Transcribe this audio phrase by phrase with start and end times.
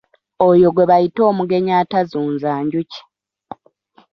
[0.47, 2.99] Oyo gwe bayita omugenyi atazunza njuki.